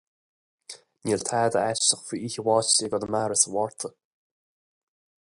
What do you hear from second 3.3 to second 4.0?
sa Mhárta.